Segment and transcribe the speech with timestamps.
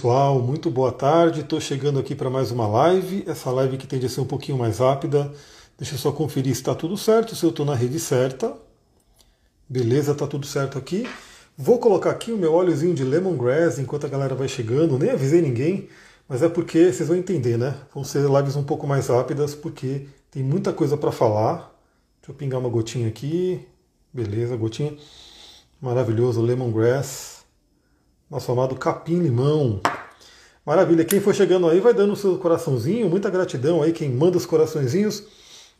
[0.00, 1.40] pessoal, muito boa tarde.
[1.40, 3.22] Estou chegando aqui para mais uma live.
[3.26, 5.30] Essa live que tende a ser um pouquinho mais rápida.
[5.76, 8.56] Deixa eu só conferir se está tudo certo, se eu estou na rede certa.
[9.68, 11.06] Beleza, está tudo certo aqui.
[11.54, 14.98] Vou colocar aqui o meu óleozinho de lemongrass enquanto a galera vai chegando.
[14.98, 15.90] Nem avisei ninguém,
[16.26, 17.76] mas é porque vocês vão entender, né?
[17.94, 21.78] Vão ser lives um pouco mais rápidas porque tem muita coisa para falar.
[22.22, 23.60] Deixa eu pingar uma gotinha aqui.
[24.10, 24.96] Beleza, gotinha.
[25.78, 27.39] Maravilhoso, lemongrass
[28.30, 29.80] nosso amado capim-limão.
[30.64, 34.36] Maravilha, quem for chegando aí vai dando o seu coraçãozinho, muita gratidão aí, quem manda
[34.36, 35.24] os coraçõezinhos,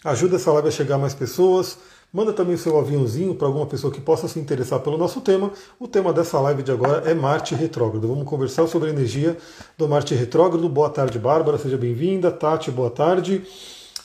[0.04, 1.78] ajuda essa live a chegar a mais pessoas,
[2.12, 5.52] manda também o seu aviãozinho para alguma pessoa que possa se interessar pelo nosso tema.
[5.78, 8.08] O tema dessa live de agora é Marte Retrógrado.
[8.08, 9.36] Vamos conversar sobre a energia
[9.78, 10.68] do Marte Retrógrado.
[10.68, 12.32] Boa tarde, Bárbara, seja bem-vinda.
[12.32, 13.44] Tati, boa tarde.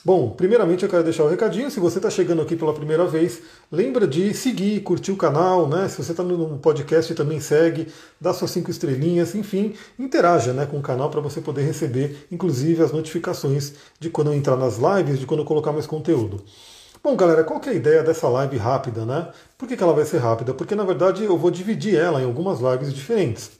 [0.06, 1.68] Bom, primeiramente eu quero deixar o um recadinho.
[1.68, 3.42] Se você está chegando aqui pela primeira vez,
[3.72, 5.88] lembra de seguir, curtir o canal, né?
[5.88, 7.88] Se você está no podcast, também segue,
[8.20, 12.84] dá suas cinco estrelinhas, enfim, interaja né, com o canal para você poder receber, inclusive,
[12.84, 16.40] as notificações de quando eu entrar nas lives, de quando eu colocar mais conteúdo.
[17.02, 19.32] Bom, galera, qual que é a ideia dessa live rápida, né?
[19.58, 20.54] Por que, que ela vai ser rápida?
[20.54, 23.50] Porque na verdade eu vou dividir ela em algumas lives diferentes.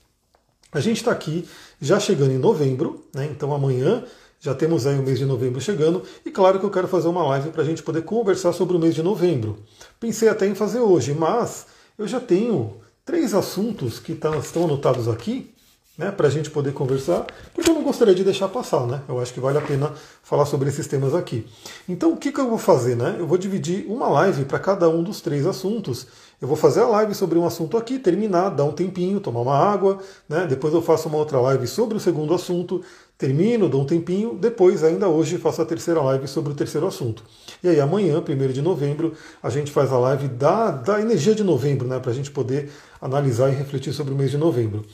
[0.70, 1.48] A gente está aqui
[1.80, 3.26] já chegando em novembro, né?
[3.32, 4.04] Então amanhã
[4.46, 7.26] já temos aí o mês de novembro chegando e claro que eu quero fazer uma
[7.26, 9.58] live para a gente poder conversar sobre o mês de novembro.
[9.98, 11.66] Pensei até em fazer hoje, mas
[11.98, 15.52] eu já tenho três assuntos que tá, estão anotados aqui
[15.98, 19.00] né, para a gente poder conversar, porque eu não gostaria de deixar passar, né?
[19.08, 21.46] Eu acho que vale a pena falar sobre esses temas aqui.
[21.88, 23.16] Então, o que, que eu vou fazer, né?
[23.18, 26.06] Eu vou dividir uma live para cada um dos três assuntos.
[26.40, 29.56] Eu vou fazer a live sobre um assunto aqui, terminar, dar um tempinho, tomar uma
[29.56, 29.98] água,
[30.28, 30.46] né?
[30.46, 32.82] Depois eu faço uma outra live sobre o segundo assunto,
[33.16, 37.22] termino, dou um tempinho, depois, ainda hoje, faço a terceira live sobre o terceiro assunto.
[37.62, 41.42] E aí, amanhã, 1 de novembro, a gente faz a live da, da energia de
[41.42, 41.98] novembro, né?
[41.98, 42.70] Para a gente poder
[43.00, 44.84] analisar e refletir sobre o mês de novembro.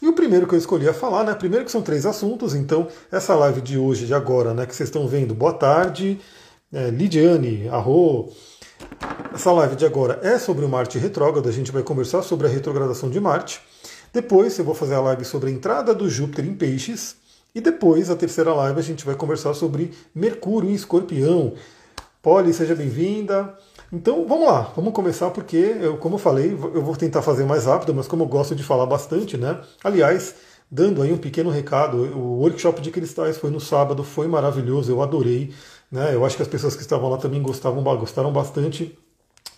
[0.00, 1.34] E o primeiro que eu escolhi a falar, né?
[1.34, 4.88] Primeiro que são três assuntos, então essa live de hoje, de agora, né, que vocês
[4.88, 6.20] estão vendo, boa tarde,
[6.72, 8.30] é, Lidiane, Arro.
[9.34, 12.50] Essa live de agora é sobre o Marte retrógrado, a gente vai conversar sobre a
[12.50, 13.60] retrogradação de Marte.
[14.12, 17.16] Depois eu vou fazer a live sobre a entrada do Júpiter em Peixes.
[17.54, 21.54] E depois, a terceira live, a gente vai conversar sobre Mercúrio em Escorpião.
[22.22, 23.52] Polly, seja bem-vinda.
[23.92, 27.64] Então vamos lá, vamos começar porque, eu, como eu falei, eu vou tentar fazer mais
[27.64, 29.60] rápido, mas como eu gosto de falar bastante, né?
[29.82, 30.34] Aliás,
[30.70, 35.02] dando aí um pequeno recado, o workshop de cristais foi no sábado, foi maravilhoso, eu
[35.02, 35.52] adorei.
[35.92, 36.14] Né?
[36.14, 38.98] Eu acho que as pessoas que estavam lá também gostavam, gostaram bastante.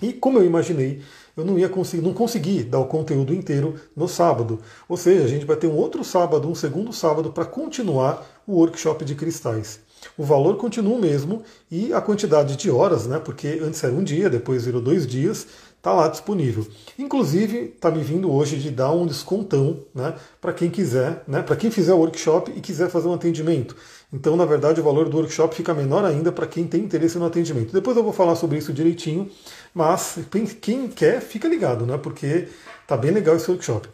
[0.03, 1.00] E como eu imaginei,
[1.37, 4.59] eu não ia conseguir, não consegui dar o conteúdo inteiro no sábado.
[4.89, 8.56] Ou seja, a gente vai ter um outro sábado, um segundo sábado, para continuar o
[8.56, 9.81] workshop de cristais
[10.17, 14.05] o valor continua o mesmo e a quantidade de horas, né, porque antes era um
[14.05, 15.47] dia, depois virou dois dias,
[15.77, 16.66] está lá disponível.
[16.99, 21.56] Inclusive, está me vindo hoje de dar um descontão né, para quem quiser, né, para
[21.56, 23.77] quem fizer o workshop e quiser fazer um atendimento.
[24.14, 27.26] Então, na verdade, o valor do workshop fica menor ainda para quem tem interesse no
[27.26, 27.72] atendimento.
[27.72, 29.28] Depois eu vou falar sobre isso direitinho,
[29.75, 30.20] mas
[30.60, 32.47] quem quer, fica ligado, né, porque
[32.86, 33.88] tá bem legal esse workshop.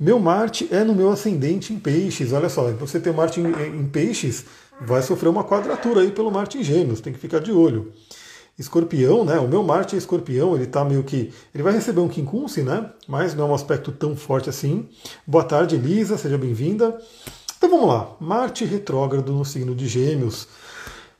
[0.00, 3.86] Meu Marte é no meu ascendente em peixes, olha só, você tem Marte em, em
[3.86, 4.46] peixes,
[4.80, 7.92] vai sofrer uma quadratura aí pelo Marte em Gêmeos, tem que ficar de olho.
[8.58, 9.38] Escorpião, né?
[9.38, 11.30] O meu Marte é escorpião, ele tá meio que.
[11.54, 12.90] Ele vai receber um quincunce, né?
[13.06, 14.88] Mas não é um aspecto tão forte assim.
[15.26, 16.98] Boa tarde, Elisa, seja bem-vinda.
[17.66, 18.16] Então vamos lá.
[18.20, 20.46] Marte retrógrado no signo de Gêmeos.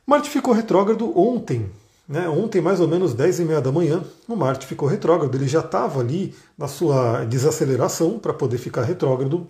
[0.05, 1.69] Marte ficou retrógrado ontem,
[2.07, 2.29] né?
[2.29, 5.35] Ontem, mais ou menos 10 e meia da manhã, o Marte ficou retrógrado.
[5.35, 9.45] Ele já estava ali na sua desaceleração para poder ficar retrógrado.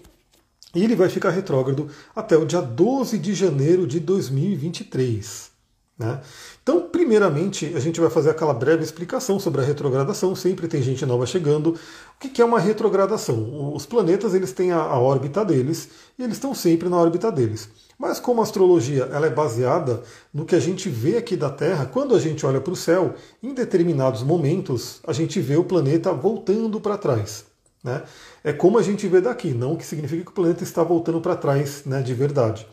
[0.73, 5.51] E ele vai ficar retrógrado até o dia 12 de janeiro de 2023.
[5.97, 6.21] Né?
[6.61, 10.35] Então, primeiramente, a gente vai fazer aquela breve explicação sobre a retrogradação.
[10.35, 11.69] Sempre tem gente nova chegando.
[11.69, 13.73] O que é uma retrogradação?
[13.73, 17.69] Os planetas eles têm a, a órbita deles e eles estão sempre na órbita deles.
[17.97, 21.85] Mas como a astrologia ela é baseada no que a gente vê aqui da Terra,
[21.85, 26.13] quando a gente olha para o céu, em determinados momentos a gente vê o planeta
[26.13, 27.45] voltando para trás.
[27.83, 28.03] Né?
[28.43, 31.35] É como a gente vê daqui, não que significa que o planeta está voltando para
[31.35, 32.67] trás né, de verdade.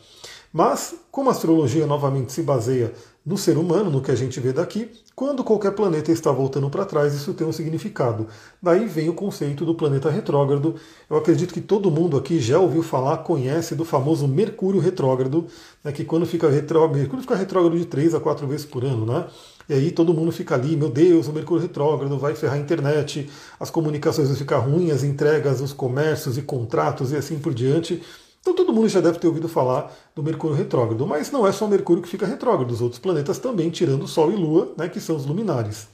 [0.57, 2.93] Mas, como a astrologia novamente se baseia
[3.25, 6.85] no ser humano, no que a gente vê daqui, quando qualquer planeta está voltando para
[6.85, 8.27] trás, isso tem um significado.
[8.61, 10.75] Daí vem o conceito do planeta retrógrado.
[11.09, 15.47] Eu acredito que todo mundo aqui já ouviu falar, conhece do famoso Mercúrio retrógrado,
[15.83, 19.05] né, que quando fica retrógrado, Mercúrio fica retrógrado de três a quatro vezes por ano,
[19.07, 19.25] né?
[19.67, 23.27] E aí todo mundo fica ali, meu Deus, o Mercúrio retrógrado vai ferrar a internet,
[23.59, 28.03] as comunicações vão ficar ruins, as entregas, os comércios e contratos e assim por diante.
[28.45, 31.65] Então todo mundo já deve ter ouvido falar do Mercúrio retrógrado, mas não é só
[31.65, 34.99] o Mercúrio que fica retrógrado, os outros planetas também, tirando Sol e Lua, né, que
[34.99, 35.87] são os luminares.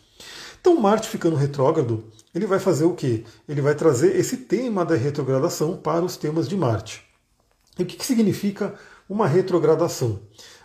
[0.60, 2.04] Então Marte ficando retrógrado,
[2.36, 3.24] ele vai fazer o quê?
[3.48, 7.02] Ele vai trazer esse tema da retrogradação para os temas de Marte.
[7.80, 8.76] E o que, que significa
[9.08, 10.20] uma retrogradação?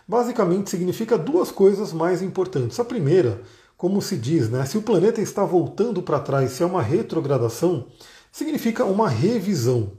[0.05, 2.81] Basicamente significa duas coisas mais importantes.
[2.81, 3.41] A primeira,
[3.77, 7.87] como se diz, né, se o planeta está voltando para trás, se é uma retrogradação,
[8.29, 9.93] significa uma revisão.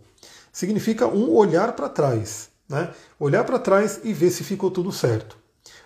[0.52, 2.48] Significa um olhar para trás.
[2.68, 2.90] Né?
[3.18, 5.36] Olhar para trás e ver se ficou tudo certo.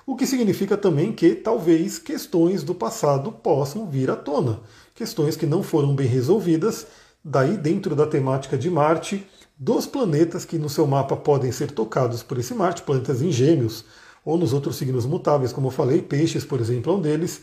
[0.04, 4.60] O que significa também que talvez questões do passado possam vir à tona.
[4.94, 6.86] Questões que não foram bem resolvidas,
[7.24, 9.24] daí dentro da temática de Marte,
[9.56, 13.84] dos planetas que no seu mapa podem ser tocados por esse Marte, planetas em gêmeos,
[14.24, 17.42] ou nos outros signos mutáveis, como eu falei, peixes, por exemplo, é um deles,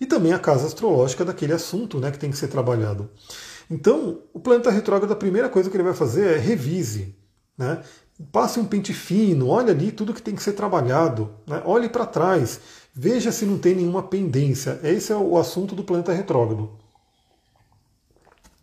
[0.00, 3.08] e também a casa astrológica daquele assunto né, que tem que ser trabalhado.
[3.70, 7.14] Então, o planeta retrógrado, a primeira coisa que ele vai fazer é revise.
[7.56, 7.82] Né?
[8.30, 11.62] Passe um pente fino, olhe ali tudo que tem que ser trabalhado, né?
[11.64, 12.60] olhe para trás,
[12.94, 14.78] veja se não tem nenhuma pendência.
[14.82, 16.70] Esse é o assunto do planeta retrógrado.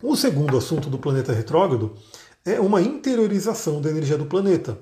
[0.02, 1.96] O segundo assunto do planeta retrógrado
[2.44, 4.78] é uma interiorização da energia do planeta.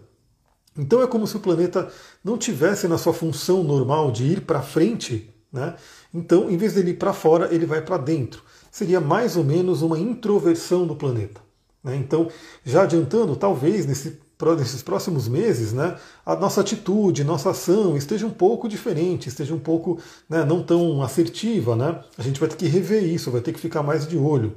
[0.78, 1.92] Então é como se o planeta
[2.24, 5.76] não tivesse na sua função normal de ir para frente, né?
[6.14, 8.42] Então, em vez dele ir para fora, ele vai para dentro.
[8.72, 11.42] Seria mais ou menos uma introversão do planeta.
[11.84, 11.96] Né?
[11.96, 12.28] Então,
[12.64, 14.20] já adiantando, talvez nesse
[14.58, 19.60] nesses próximos meses, né, a nossa atitude, nossa ação esteja um pouco diferente, esteja um
[19.60, 20.00] pouco
[20.30, 21.76] né, não tão assertiva.
[21.76, 22.00] Né?
[22.18, 24.56] A gente vai ter que rever isso, vai ter que ficar mais de olho.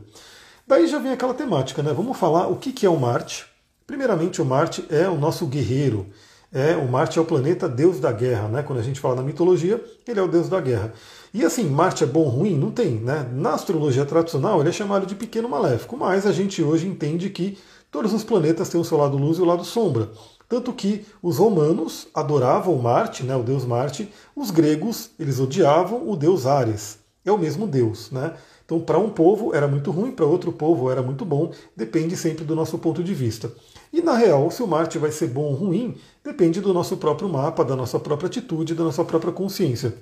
[0.67, 1.93] Daí já vem aquela temática, né?
[1.93, 3.45] Vamos falar o que é o Marte.
[3.85, 6.07] Primeiramente, o Marte é o nosso guerreiro.
[6.53, 8.63] É, o Marte é o planeta deus da guerra, né?
[8.63, 10.93] Quando a gente fala na mitologia, ele é o deus da guerra.
[11.35, 12.59] E assim, Marte é bom ou ruim?
[12.59, 13.29] Não tem, né?
[13.33, 17.57] Na astrologia tradicional, ele é chamado de pequeno maléfico, mas a gente hoje entende que
[17.93, 20.11] Todos os planetas têm o seu lado luz e o lado sombra.
[20.49, 26.17] Tanto que os romanos adoravam Marte, né, o deus Marte, os gregos eles odiavam o
[26.17, 27.01] deus Ares.
[27.23, 28.11] É o mesmo deus.
[28.11, 28.33] Né?
[28.65, 32.47] Então, para um povo era muito ruim, para outro povo era muito bom, depende sempre
[32.47, 33.53] do nosso ponto de vista.
[33.93, 35.95] E na real, se o Marte vai ser bom ou ruim,
[36.25, 39.95] depende do nosso próprio mapa, da nossa própria atitude, da nossa própria consciência.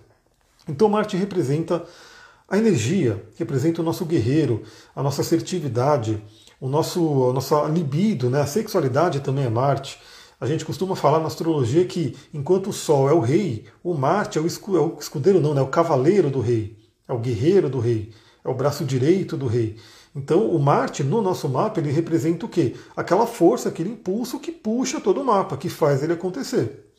[0.68, 1.84] Então, Marte representa
[2.48, 4.62] a energia, representa o nosso guerreiro,
[4.94, 6.20] a nossa assertividade,
[6.60, 8.40] o nosso, a nossa libido, né?
[8.40, 10.00] a sexualidade também é Marte.
[10.40, 14.38] A gente costuma falar na astrologia que enquanto o Sol é o rei, o Marte
[14.38, 14.46] é é o
[14.98, 15.60] escudeiro, não, né?
[15.60, 18.12] é o cavaleiro do rei, é o guerreiro do rei,
[18.44, 19.76] é o braço direito do rei.
[20.14, 22.74] Então o Marte no nosso mapa ele representa o quê?
[22.96, 26.89] Aquela força, aquele impulso que puxa todo o mapa, que faz ele acontecer.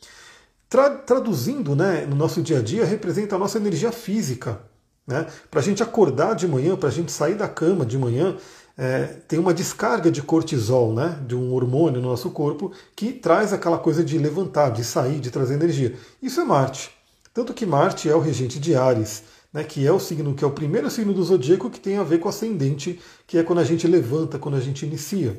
[0.72, 4.58] Tra traduzindo né, no nosso dia a dia, representa a nossa energia física.
[5.06, 5.26] Né?
[5.50, 8.38] Para a gente acordar de manhã, para a gente sair da cama de manhã,
[8.78, 13.52] é, tem uma descarga de cortisol, né, de um hormônio no nosso corpo, que traz
[13.52, 15.94] aquela coisa de levantar, de sair, de trazer energia.
[16.22, 16.90] Isso é Marte.
[17.34, 20.46] Tanto que Marte é o regente de Ares, né, que é o signo que é
[20.46, 23.64] o primeiro signo do zodíaco que tem a ver com ascendente, que é quando a
[23.64, 25.38] gente levanta, quando a gente inicia.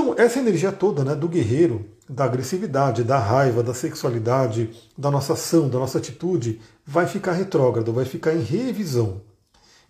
[0.00, 5.34] Então, essa energia toda né, do guerreiro, da agressividade, da raiva, da sexualidade, da nossa
[5.34, 9.20] ação, da nossa atitude, vai ficar retrógrado, vai ficar em revisão.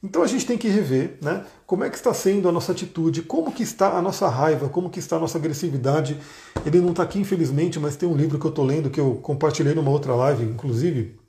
[0.03, 3.23] Então a gente tem que rever né, como é que está sendo a nossa atitude,
[3.23, 6.19] como que está a nossa raiva, como que está a nossa agressividade.
[6.67, 9.15] Ele não está aqui, infelizmente, mas tem um livro que eu estou lendo, que eu
[9.23, 11.21] compartilhei numa outra live, inclusive,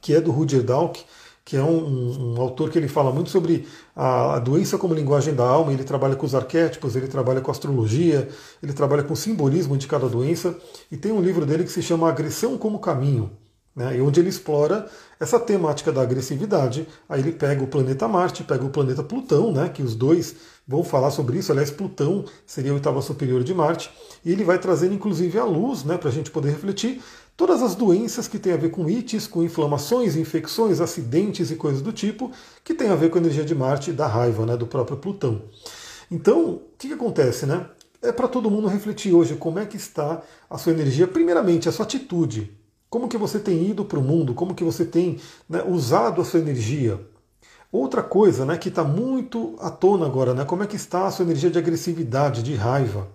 [0.00, 1.04] que é do Rudyard Dalk,
[1.46, 4.92] que é um, um, um, autor que ele fala muito sobre a, a, doença como
[4.92, 8.28] linguagem da alma, ele trabalha com os arquétipos, ele trabalha com astrologia,
[8.60, 10.58] ele trabalha com o simbolismo de cada doença,
[10.90, 13.30] e tem um livro dele que se chama Agressão como Caminho
[13.76, 14.88] né, onde ele explora
[15.20, 16.88] essa temática da agressividade.
[17.06, 20.34] Aí ele pega o planeta Marte, pega o planeta Plutão, né, que os dois
[20.66, 21.52] vão falar sobre isso.
[21.52, 23.90] Aliás, Plutão seria a oitava superior de Marte,
[24.24, 27.02] e ele vai trazendo inclusive a luz né, para a gente poder refletir
[27.36, 31.82] todas as doenças que têm a ver com ites, com inflamações, infecções, acidentes e coisas
[31.82, 32.30] do tipo,
[32.64, 35.42] que tem a ver com a energia de Marte da raiva né, do próprio Plutão.
[36.10, 37.66] Então, o que, que acontece, né?
[38.00, 41.72] É para todo mundo refletir hoje como é que está a sua energia, primeiramente a
[41.72, 42.56] sua atitude,
[42.88, 44.32] como que você tem ido para o mundo?
[44.32, 47.00] Como que você tem né, usado a sua energia?
[47.70, 51.10] Outra coisa né, que está muito à tona agora, né, como é que está a
[51.10, 53.08] sua energia de agressividade, de raiva?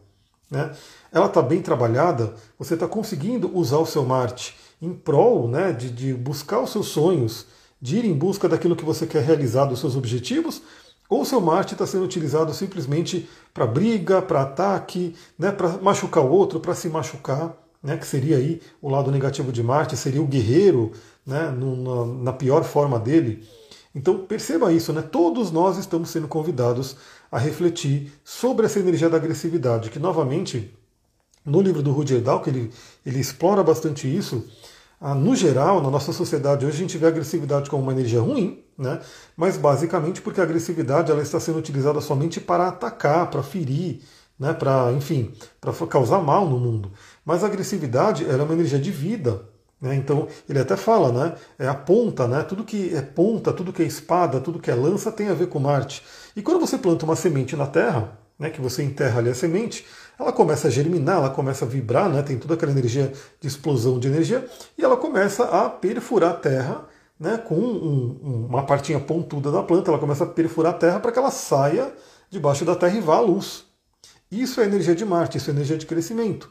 [0.49, 0.71] Né?
[1.12, 2.34] Ela está bem trabalhada?
[2.58, 6.88] Você está conseguindo usar o seu Marte em prol né, de, de buscar os seus
[6.88, 7.46] sonhos,
[7.82, 10.62] de ir em busca daquilo que você quer realizar, dos seus objetivos?
[11.10, 16.24] Ou o seu Marte está sendo utilizado simplesmente para briga, para ataque, né, para machucar
[16.24, 17.62] o outro, para se machucar?
[17.82, 20.91] né, que seria aí o lado negativo de Marte, seria o guerreiro
[21.25, 23.48] né, no, na, na, pior forma dele.
[23.94, 25.01] Então perceba isso, né?
[25.01, 26.96] todos nós estamos sendo convidados
[27.32, 30.74] a refletir sobre essa energia da agressividade, que novamente,
[31.45, 32.71] no livro do Rudyard Dalk, ele,
[33.05, 34.48] ele explora bastante isso.
[35.00, 38.21] Ah, no geral, na nossa sociedade hoje, a gente vê a agressividade como uma energia
[38.21, 39.01] ruim, né?
[39.36, 44.01] mas basicamente porque a agressividade ela está sendo utilizada somente para atacar, para ferir,
[44.38, 46.91] né, para, enfim, para causar mal no mundo.
[47.25, 49.41] Mas a agressividade ela é uma energia de vida.
[49.79, 49.95] Né?
[49.95, 53.81] Então ele até fala, né, é a ponta, né, tudo que é ponta, tudo que
[53.81, 56.03] é espada, tudo que é lança tem a ver com Marte.
[56.36, 59.86] E quando você planta uma semente na terra, né, que você enterra ali a semente,
[60.17, 64.00] ela começa a germinar, ela começa a vibrar, né, tem toda aquela energia de explosão
[64.00, 64.43] de energia,
[64.75, 66.88] e ela começa a perfurar a terra
[67.19, 71.12] né, com um, uma partinha pontuda da planta, ela começa a perfurar a terra para
[71.12, 71.93] que ela saia
[72.31, 73.63] debaixo da terra e vá à luz.
[74.31, 76.50] Isso é energia de Marte, isso é energia de crescimento.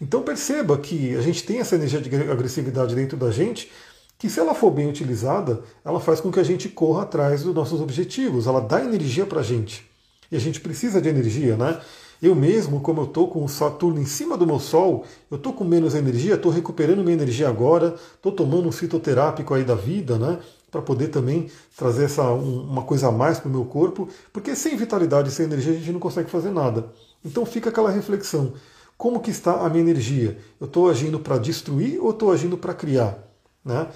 [0.00, 3.70] Então perceba que a gente tem essa energia de agressividade dentro da gente,
[4.16, 7.54] que se ela for bem utilizada, ela faz com que a gente corra atrás dos
[7.54, 9.95] nossos objetivos, ela dá energia para a gente.
[10.30, 11.80] E a gente precisa de energia, né?
[12.20, 15.52] Eu mesmo, como eu estou com o Saturno em cima do meu Sol, eu estou
[15.52, 20.18] com menos energia, estou recuperando minha energia agora, estou tomando um fitoterápico aí da vida,
[20.18, 20.38] né?
[20.70, 24.54] Para poder também trazer essa, um, uma coisa a mais para o meu corpo, porque
[24.56, 26.90] sem vitalidade, sem energia, a gente não consegue fazer nada.
[27.24, 28.54] Então fica aquela reflexão.
[28.96, 30.38] Como que está a minha energia?
[30.58, 33.18] Eu estou agindo para destruir ou estou agindo para criar?
[33.62, 33.86] Né?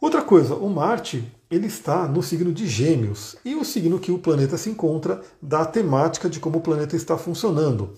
[0.00, 4.18] Outra coisa, o Marte ele está no signo de Gêmeos e o signo que o
[4.18, 7.90] planeta se encontra dá a temática de como o planeta está funcionando.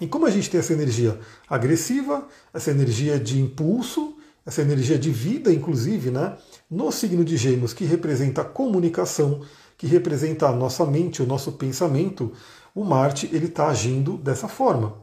[0.00, 5.10] E como a gente tem essa energia agressiva, essa energia de impulso, essa energia de
[5.10, 6.38] vida, inclusive, né?
[6.70, 9.42] No signo de Gêmeos, que representa a comunicação,
[9.76, 12.32] que representa a nossa mente, o nosso pensamento,
[12.74, 14.94] o Marte ele está agindo dessa forma.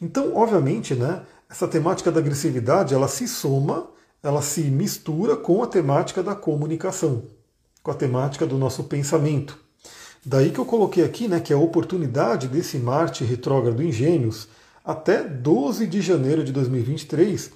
[0.00, 1.22] Então, obviamente, né?
[1.50, 3.90] Essa temática da agressividade ela se soma
[4.22, 7.22] ela se mistura com a temática da comunicação,
[7.82, 9.58] com a temática do nosso pensamento.
[10.24, 14.48] Daí que eu coloquei aqui né, que a oportunidade desse Marte retrógrado em Gêmeos
[14.84, 17.50] até 12 de janeiro de 2023.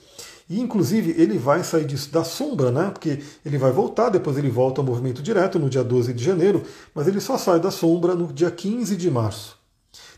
[0.49, 2.91] E inclusive ele vai sair disso da sombra, né?
[2.91, 6.63] Porque ele vai voltar, depois ele volta ao movimento direto no dia 12 de janeiro,
[6.95, 9.57] mas ele só sai da sombra no dia 15 de março.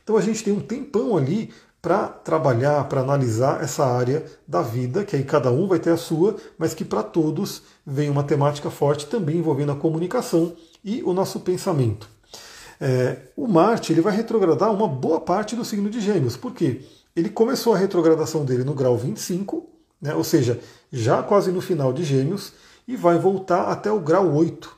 [0.03, 1.51] Então a gente tem um tempão ali
[1.85, 5.99] para trabalhar, para analisar essa área da vida, que aí cada um vai ter a
[5.99, 11.13] sua, mas que para todos vem uma temática forte também envolvendo a comunicação e o
[11.13, 12.09] nosso pensamento.
[12.81, 16.81] É, o Marte ele vai retrogradar uma boa parte do signo de Gêmeos, porque
[17.15, 19.69] ele começou a retrogradação dele no grau 25,
[20.01, 20.59] né, ou seja,
[20.91, 22.55] já quase no final de Gêmeos,
[22.89, 24.75] e vai voltar até o grau 8.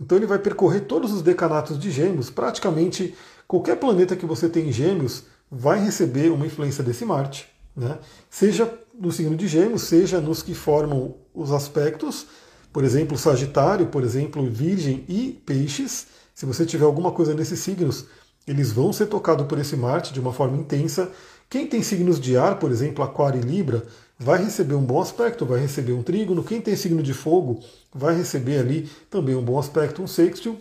[0.00, 3.14] Então ele vai percorrer todos os decanatos de Gêmeos, praticamente
[3.46, 7.98] qualquer planeta que você tem em Gêmeos vai receber uma influência desse Marte, né?
[8.30, 12.26] seja no signo de Gêmeos, seja nos que formam os aspectos,
[12.72, 16.06] por exemplo, Sagitário, por exemplo, Virgem e Peixes.
[16.34, 18.06] Se você tiver alguma coisa nesses signos,
[18.46, 21.10] eles vão ser tocados por esse Marte de uma forma intensa.
[21.48, 23.84] Quem tem signos de ar, por exemplo, Aquário e Libra,
[24.18, 26.42] vai receber um bom aspecto, vai receber um trígono.
[26.42, 27.60] Quem tem signo de fogo
[27.94, 30.58] vai receber ali também um bom aspecto, um sextil.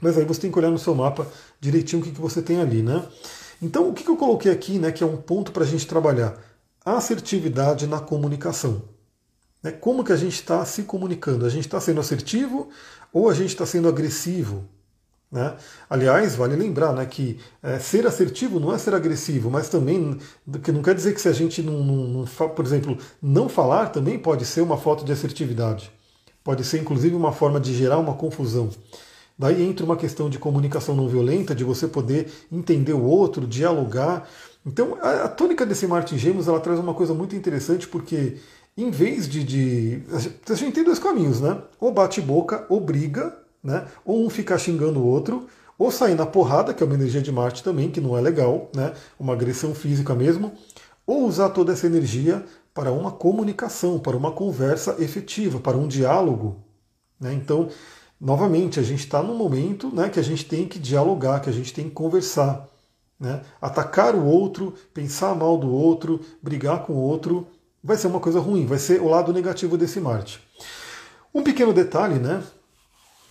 [0.00, 1.26] Mas aí você tem que olhar no seu mapa
[1.60, 3.04] direitinho o que, que você tem ali, né?
[3.60, 6.38] Então, o que eu coloquei aqui, né, que é um ponto para a gente trabalhar?
[6.84, 8.82] Assertividade na comunicação.
[9.62, 9.72] Né?
[9.72, 11.46] Como que a gente está se comunicando?
[11.46, 12.68] A gente está sendo assertivo
[13.12, 14.64] ou a gente está sendo agressivo?
[15.30, 15.56] Né?
[15.90, 20.18] Aliás, vale lembrar né, que é, ser assertivo não é ser agressivo, mas também
[20.62, 23.88] que não quer dizer que se a gente não, não, não, por exemplo, não falar
[23.88, 25.90] também pode ser uma foto de assertividade.
[26.44, 28.70] Pode ser inclusive uma forma de gerar uma confusão.
[29.38, 34.26] Daí entra uma questão de comunicação não violenta, de você poder entender o outro, dialogar.
[34.64, 38.38] Então, a, tônica desse Marte Gêmeos ela traz uma coisa muito interessante, porque
[38.76, 40.02] em vez de, de.
[40.48, 41.60] A gente tem dois caminhos, né?
[41.78, 43.86] Ou bate-boca, ou briga, né?
[44.04, 45.46] Ou um ficar xingando o outro,
[45.78, 48.70] ou sair na porrada, que é uma energia de Marte também, que não é legal,
[48.74, 48.94] né?
[49.20, 50.52] Uma agressão física mesmo,
[51.06, 56.62] ou usar toda essa energia para uma comunicação, para uma conversa efetiva, para um diálogo.
[57.18, 57.32] Né?
[57.32, 57.70] Então,
[58.20, 61.52] novamente, a gente está num momento né, que a gente tem que dialogar, que a
[61.52, 62.68] gente tem que conversar.
[63.18, 63.42] Né?
[63.60, 67.46] Atacar o outro, pensar mal do outro, brigar com o outro,
[67.82, 70.40] vai ser uma coisa ruim, vai ser o lado negativo desse Marte.
[71.34, 72.42] Um pequeno detalhe, né?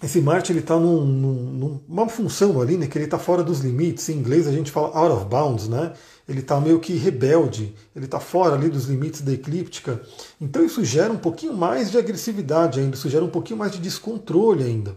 [0.03, 2.87] Esse Marte ele está num, num, numa função ali, né?
[2.87, 4.07] Que ele está fora dos limites.
[4.09, 5.93] Em inglês a gente fala out of bounds, né?
[6.27, 10.01] Ele está meio que rebelde, ele está fora ali dos limites da eclíptica.
[10.41, 13.79] Então isso gera um pouquinho mais de agressividade ainda, isso gera um pouquinho mais de
[13.79, 14.95] descontrole ainda.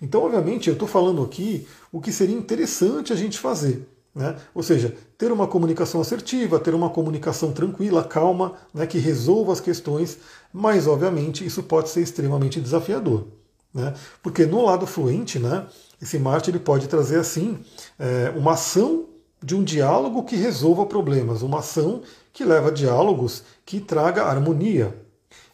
[0.00, 3.88] Então, obviamente, eu estou falando aqui o que seria interessante a gente fazer.
[4.14, 4.34] Né?
[4.54, 9.60] Ou seja, ter uma comunicação assertiva, ter uma comunicação tranquila, calma, né, que resolva as
[9.60, 10.18] questões,
[10.52, 13.26] mas obviamente isso pode ser extremamente desafiador.
[13.74, 13.92] Né?
[14.22, 15.66] Porque no lado fluente, né,
[16.00, 17.58] esse Marte ele pode trazer assim
[17.98, 19.04] é, uma ação
[19.46, 24.92] de um diálogo que resolva problemas, uma ação que leva a diálogos que traga harmonia.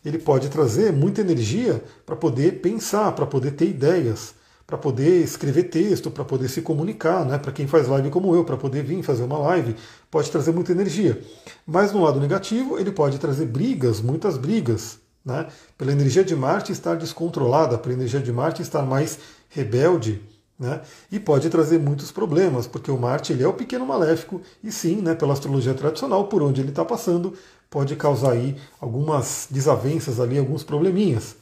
[0.02, 4.34] Ele pode trazer muita energia para poder pensar, para poder ter ideias,
[4.66, 7.36] para poder escrever texto, para poder se comunicar, né?
[7.36, 9.76] para quem faz live como eu, para poder vir fazer uma live,
[10.10, 11.22] pode trazer muita energia.
[11.66, 15.48] Mas no lado negativo, ele pode trazer brigas, muitas brigas, né?
[15.76, 19.18] pela energia de Marte estar descontrolada, pela energia de Marte estar mais
[19.50, 20.22] rebelde,
[20.62, 20.80] né?
[21.10, 25.02] E pode trazer muitos problemas, porque o Marte ele é o pequeno maléfico, e sim,
[25.02, 27.34] né, pela astrologia tradicional, por onde ele está passando,
[27.68, 31.34] pode causar aí algumas desavenças ali, alguns probleminhas.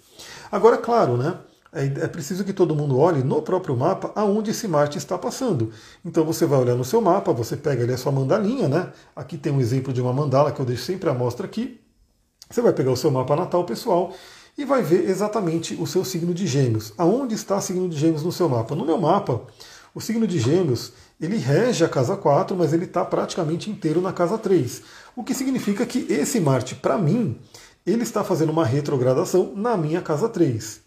[0.50, 1.39] Agora, claro, né?
[1.73, 5.71] É, é preciso que todo mundo olhe no próprio mapa aonde esse Marte está passando.
[6.05, 8.91] Então você vai olhar no seu mapa, você pega ali a sua mandalinha, né?
[9.15, 11.81] Aqui tem um exemplo de uma mandala que eu deixo sempre a mostra aqui.
[12.50, 14.12] Você vai pegar o seu mapa natal pessoal
[14.61, 16.93] e vai ver exatamente o seu signo de Gêmeos.
[16.99, 18.75] Aonde está o signo de Gêmeos no seu mapa?
[18.75, 19.40] No meu mapa,
[19.95, 24.12] o signo de Gêmeos ele rege a casa 4, mas ele está praticamente inteiro na
[24.12, 24.83] casa 3.
[25.17, 27.38] O que significa que esse Marte, para mim,
[27.87, 30.83] ele está fazendo uma retrogradação na minha casa 3.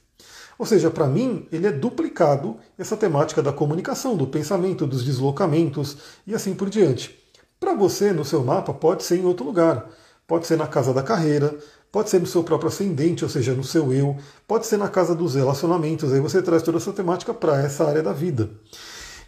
[0.60, 5.98] Ou seja, para mim, ele é duplicado essa temática da comunicação, do pensamento, dos deslocamentos
[6.28, 7.20] e assim por diante.
[7.60, 9.90] Para você, no seu mapa, pode ser em outro lugar.
[10.28, 11.58] Pode ser na casa da carreira,
[11.94, 15.14] pode ser no seu próprio ascendente, ou seja, no seu eu, pode ser na casa
[15.14, 16.12] dos relacionamentos.
[16.12, 18.50] Aí você traz toda essa temática para essa área da vida.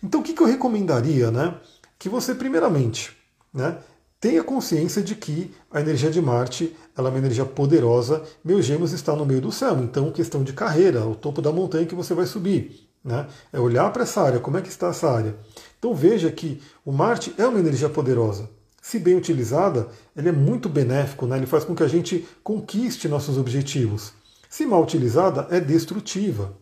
[0.04, 1.30] Então, o que, eu recomendaria?
[1.30, 1.54] Né?
[2.00, 3.16] Que você, primeiramente,
[3.54, 3.78] né,
[4.20, 8.24] tenha consciência de que a energia de Marte ela é uma energia poderosa.
[8.44, 11.86] Meu Gêmeos está no meio do céu, então questão de carreira, o topo da montanha
[11.86, 12.90] que você vai subir.
[13.04, 13.28] Né?
[13.54, 15.36] É olhar para essa área, como é que está essa área.
[15.78, 18.50] Então veja que o Marte é uma energia poderosa.
[18.88, 21.38] Se bem utilizada, ele é muito benéfico, né?
[21.38, 24.14] ele faz com que a gente conquiste nossos objetivos.
[24.48, 26.56] Se mal utilizada, é destrutiva.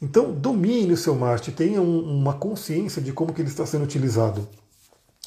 [0.00, 3.84] Então domine o seu Marte, tenha um, uma consciência de como que ele está sendo
[3.84, 4.46] utilizado.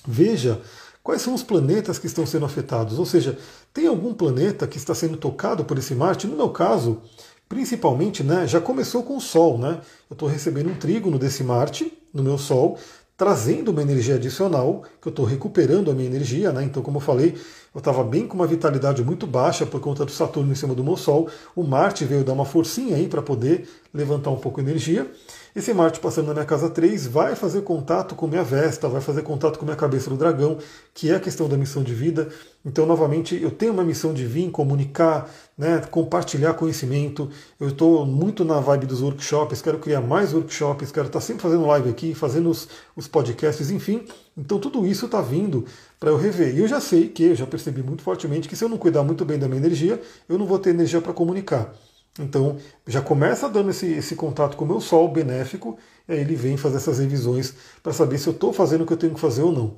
[0.08, 0.62] Veja
[1.02, 3.00] quais são os planetas que estão sendo afetados.
[3.00, 3.40] Ou seja,
[3.74, 6.28] tem algum planeta que está sendo tocado por esse Marte?
[6.28, 7.02] No meu caso,
[7.50, 9.58] principalmente, né, já começou com o Sol.
[9.58, 9.82] Né?
[10.08, 12.78] Eu estou recebendo um trígono desse Marte no meu Sol,
[13.18, 16.52] trazendo uma energia adicional, que eu estou recuperando a minha energia.
[16.52, 16.64] Né?
[16.64, 17.36] Então, como eu falei,
[17.74, 20.84] eu estava bem com uma vitalidade muito baixa por conta do Saturno em cima do
[20.84, 21.30] meu Sol.
[21.56, 25.10] O Marte veio dar uma forcinha aí para poder levantar um pouco a energia.
[25.56, 29.22] Esse Marte passando na minha casa 3 vai fazer contato com minha Vesta, vai fazer
[29.22, 30.58] contato com minha cabeça do dragão,
[30.94, 32.28] que é a questão da missão de vida.
[32.66, 37.30] Então, novamente, eu tenho uma missão de vir, comunicar, né, compartilhar conhecimento.
[37.58, 41.66] Eu estou muito na vibe dos workshops, quero criar mais workshops, quero estar sempre fazendo
[41.66, 44.04] live aqui, fazendo os, os podcasts, enfim.
[44.36, 45.64] Então, tudo isso está vindo
[45.98, 46.54] para eu rever.
[46.54, 49.04] E eu já sei que, eu já percebi muito fortemente que se eu não cuidar
[49.04, 51.74] muito bem da minha energia, eu não vou ter energia para comunicar.
[52.18, 56.36] Então, já começa dando esse, esse contato com o meu Sol benéfico, e aí ele
[56.36, 59.20] vem fazer essas revisões para saber se eu estou fazendo o que eu tenho que
[59.20, 59.76] fazer ou não.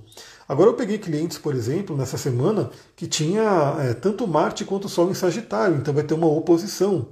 [0.47, 4.89] Agora, eu peguei clientes, por exemplo, nessa semana, que tinha é, tanto Marte quanto o
[4.89, 7.07] Sol em Sagitário, então vai ter uma oposição.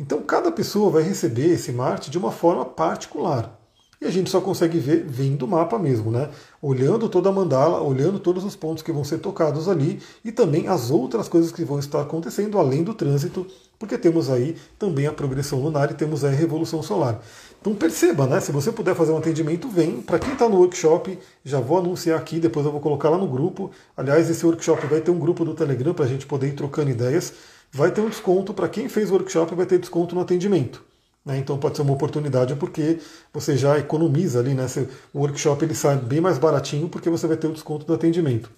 [0.00, 3.63] Então, cada pessoa vai receber esse Marte de uma forma particular.
[4.00, 6.28] E a gente só consegue ver vendo o mapa mesmo, né?
[6.60, 10.68] Olhando toda a mandala, olhando todos os pontos que vão ser tocados ali e também
[10.68, 13.46] as outras coisas que vão estar acontecendo além do trânsito
[13.78, 17.20] porque temos aí também a progressão lunar e temos aí a revolução solar.
[17.60, 18.40] Então perceba, né?
[18.40, 20.00] Se você puder fazer um atendimento, vem.
[20.00, 23.26] Para quem está no workshop, já vou anunciar aqui, depois eu vou colocar lá no
[23.26, 23.70] grupo.
[23.96, 26.90] Aliás, esse workshop vai ter um grupo do Telegram para a gente poder ir trocando
[26.90, 27.32] ideias.
[27.72, 30.82] Vai ter um desconto para quem fez o workshop, vai ter desconto no atendimento.
[31.24, 31.38] Né?
[31.38, 32.98] Então pode ser uma oportunidade porque
[33.32, 34.66] você já economiza ali, né?
[35.12, 38.50] O workshop ele sai bem mais baratinho porque você vai ter o desconto do atendimento.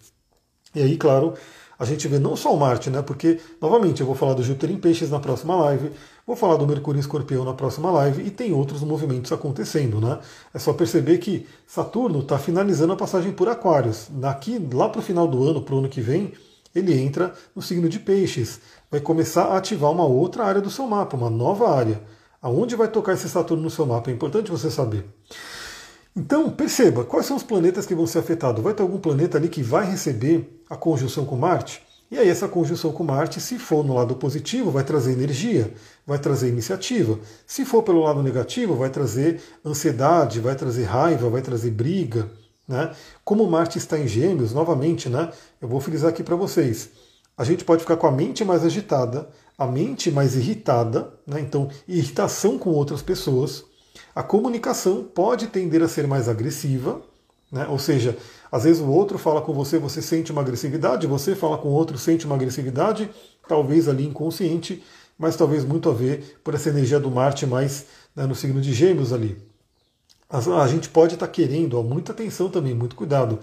[0.74, 1.34] E aí, claro,
[1.78, 3.02] a gente vê não só o Marte, né?
[3.02, 5.92] Porque, novamente, eu vou falar do Júpiter em Peixes na próxima live,
[6.26, 10.18] vou falar do Mercúrio em Escorpião na próxima live e tem outros movimentos acontecendo, né?
[10.52, 14.06] É só perceber que Saturno está finalizando a passagem por Aquários.
[14.10, 16.32] Daqui, lá para o final do ano, para o ano que vem,
[16.74, 18.60] ele entra no signo de Peixes.
[18.90, 22.00] Vai começar a ativar uma outra área do seu mapa, uma nova área.
[22.46, 24.08] Aonde vai tocar esse Saturno no seu mapa?
[24.08, 25.04] É importante você saber.
[26.14, 28.62] Então, perceba, quais são os planetas que vão ser afetados?
[28.62, 31.82] Vai ter algum planeta ali que vai receber a conjunção com Marte?
[32.08, 35.74] E aí, essa conjunção com Marte, se for no lado positivo, vai trazer energia,
[36.06, 37.18] vai trazer iniciativa.
[37.44, 42.30] Se for pelo lado negativo, vai trazer ansiedade, vai trazer raiva, vai trazer briga.
[42.68, 42.92] Né?
[43.24, 45.32] Como Marte está em Gêmeos, novamente, né?
[45.60, 46.90] eu vou frisar aqui para vocês.
[47.36, 51.40] A gente pode ficar com a mente mais agitada, a mente mais irritada, né?
[51.40, 53.64] então, irritação com outras pessoas
[54.16, 57.02] a comunicação pode tender a ser mais agressiva,
[57.52, 57.66] né?
[57.68, 58.16] ou seja,
[58.50, 61.72] às vezes o outro fala com você, você sente uma agressividade, você fala com o
[61.72, 63.10] outro, sente uma agressividade,
[63.46, 64.82] talvez ali inconsciente,
[65.18, 67.84] mas talvez muito a ver por essa energia do Marte mais
[68.16, 69.36] né, no signo de Gêmeos ali.
[70.30, 73.38] A, gente pode estar tá querendo, ó, muita atenção também, muito cuidado.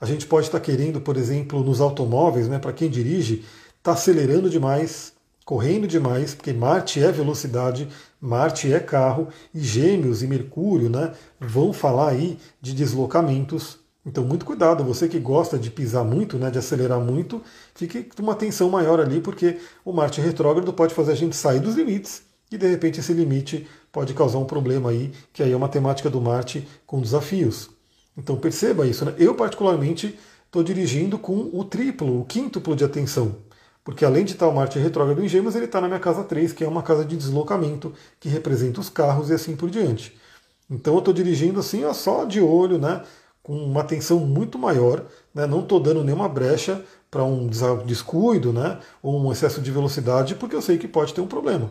[0.00, 3.44] A gente pode estar tá querendo, por exemplo, nos automóveis, né, para quem dirige,
[3.78, 5.12] está acelerando demais,
[5.46, 7.88] correndo demais, porque Marte é velocidade,
[8.20, 13.78] Marte é carro e Gêmeos e Mercúrio né, vão falar aí de deslocamentos.
[14.04, 17.40] Então, muito cuidado, você que gosta de pisar muito, né, de acelerar muito,
[17.76, 21.60] fique com uma atenção maior ali, porque o Marte retrógrado pode fazer a gente sair
[21.60, 25.56] dos limites e de repente esse limite pode causar um problema aí, que aí é
[25.56, 27.70] uma temática do Marte com desafios.
[28.18, 29.04] Então perceba isso.
[29.04, 29.14] Né?
[29.16, 33.45] Eu, particularmente, estou dirigindo com o triplo, o quíntuplo de atenção.
[33.86, 36.52] Porque além de estar o Marte retrógrado em Gêmeos, ele está na minha casa 3,
[36.52, 40.18] que é uma casa de deslocamento, que representa os carros e assim por diante.
[40.68, 43.04] Então eu estou dirigindo assim, ó, só de olho, né,
[43.44, 47.48] com uma atenção muito maior, né, não estou dando nenhuma brecha para um
[47.86, 51.70] descuido né, ou um excesso de velocidade, porque eu sei que pode ter um problema.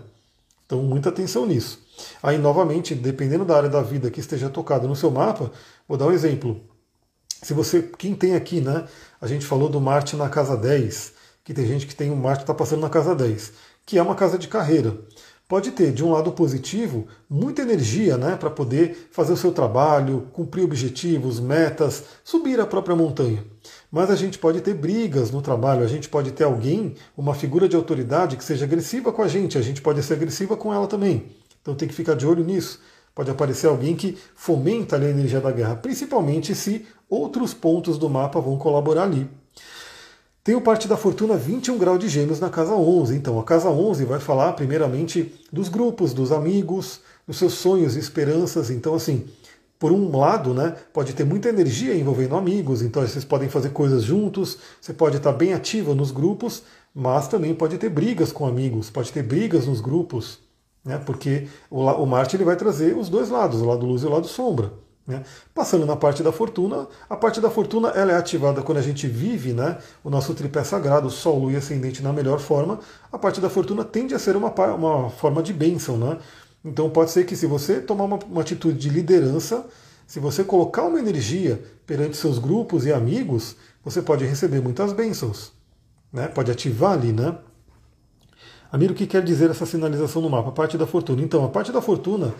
[0.66, 1.86] Então, muita atenção nisso.
[2.24, 5.52] Aí, novamente, dependendo da área da vida que esteja tocada no seu mapa,
[5.86, 6.62] vou dar um exemplo.
[7.42, 8.86] Se você, quem tem aqui, né?
[9.20, 11.14] A gente falou do Marte na casa 10,
[11.46, 13.54] que tem gente que tem o Marte está passando na casa 10,
[13.86, 14.98] que é uma casa de carreira.
[15.48, 20.28] Pode ter, de um lado positivo, muita energia né, para poder fazer o seu trabalho,
[20.34, 23.46] cumprir objetivos, metas, subir a própria montanha.
[23.92, 27.70] Mas a gente pode ter brigas no trabalho, a gente pode ter alguém, uma figura
[27.70, 30.88] de autoridade que seja agressiva com a gente, a gente pode ser agressiva com ela
[30.88, 31.28] também.
[31.62, 32.82] Então tem que ficar de olho nisso.
[33.14, 38.42] Pode aparecer alguém que fomenta a energia da guerra, principalmente se outros pontos do mapa
[38.42, 39.30] vão colaborar ali.
[40.46, 43.16] Tem o parte da fortuna 21 graus de gêmeos na casa 11.
[43.16, 48.00] Então, a casa 11 vai falar primeiramente dos grupos, dos amigos, dos seus sonhos e
[48.00, 48.70] esperanças.
[48.70, 49.26] Então, assim,
[49.80, 54.04] por um lado, né, pode ter muita energia envolvendo amigos, então vocês podem fazer coisas
[54.04, 56.62] juntos, você pode estar bem ativa nos grupos,
[56.94, 60.38] mas também pode ter brigas com amigos, pode ter brigas nos grupos,
[60.84, 64.06] né, porque o, o Marte ele vai trazer os dois lados, o lado luz e
[64.06, 64.85] o lado sombra.
[65.08, 65.24] Né?
[65.54, 69.08] Passando na parte da fortuna, a parte da fortuna ela é ativada quando a gente
[69.08, 72.80] vive né, o nosso tripé sagrado, Sol, Lua e Ascendente na melhor forma.
[73.12, 75.98] A parte da fortuna tende a ser uma, uma forma de bênção.
[75.98, 76.18] Né?
[76.64, 79.66] Então pode ser que se você tomar uma, uma atitude de liderança,
[80.08, 85.54] se você colocar uma energia perante seus grupos e amigos, você pode receber muitas bênçãos.
[86.12, 86.28] Né?
[86.28, 87.38] Pode ativar ali, né?
[88.72, 90.50] Amiro, o que quer dizer essa sinalização no mapa?
[90.50, 91.22] A parte da fortuna.
[91.22, 92.34] Então, a parte da fortuna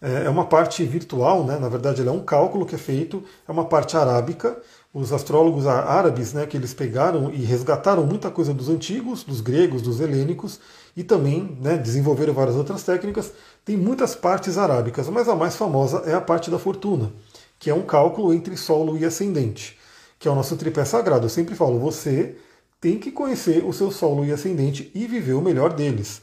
[0.00, 1.58] é, é uma parte virtual, né?
[1.58, 4.56] na verdade, é um cálculo que é feito, é uma parte arábica.
[4.92, 9.82] Os astrólogos árabes, né, que eles pegaram e resgataram muita coisa dos antigos, dos gregos,
[9.82, 10.58] dos helênicos,
[10.96, 13.32] e também né, desenvolveram várias outras técnicas.
[13.64, 17.12] Tem muitas partes arábicas, mas a mais famosa é a parte da fortuna,
[17.56, 19.78] que é um cálculo entre Sol e Ascendente,
[20.18, 21.26] que é o nosso tripé sagrado.
[21.26, 22.34] Eu sempre falo, você
[22.80, 26.20] tem que conhecer o seu Sol e Ascendente e viver o melhor deles.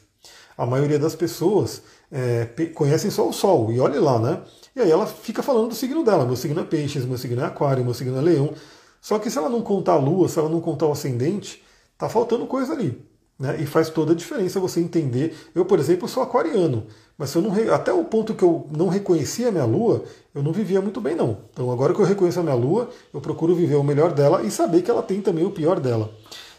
[0.58, 4.42] A maioria das pessoas é, conhecem só o Sol, e olhe lá, né?
[4.76, 6.26] E aí ela fica falando do signo dela.
[6.26, 8.54] Meu signo é peixes, meu signo é aquário, meu signo é leão.
[9.00, 11.64] Só que se ela não contar a lua, se ela não contar o ascendente,
[11.98, 13.00] tá faltando coisa ali.
[13.40, 13.62] Né?
[13.62, 15.36] E faz toda a diferença você entender.
[15.54, 19.50] Eu, por exemplo, sou aquariano, mas eu não até o ponto que eu não reconhecia
[19.50, 21.38] a minha lua, eu não vivia muito bem, não.
[21.54, 24.50] Então, agora que eu reconheço a minha lua, eu procuro viver o melhor dela e
[24.50, 26.12] saber que ela tem também o pior dela.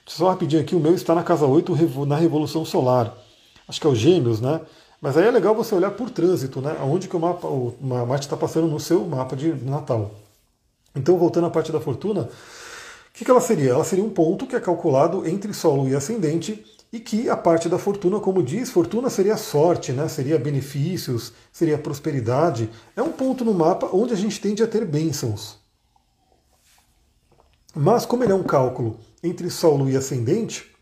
[0.07, 3.15] Só rapidinho aqui, o meu está na casa 8 na Revolução Solar.
[3.69, 4.61] Acho que é o Gêmeos, né?
[5.01, 6.77] Mas aí é legal você olhar por trânsito, né?
[6.83, 10.13] Onde que o mapa, o Marte está passando no seu mapa de Natal.
[10.95, 12.29] Então, voltando à parte da fortuna, o
[13.13, 13.71] que, que ela seria?
[13.71, 17.69] Ela seria um ponto que é calculado entre Sol e Ascendente e que a parte
[17.69, 20.09] da fortuna, como diz, fortuna seria sorte, né?
[20.09, 22.71] seria benefícios, seria prosperidade.
[22.97, 25.59] É um ponto no mapa onde a gente tende a ter bênçãos.
[27.75, 30.75] Mas como ele é um cálculo entre Sol e Ascendente,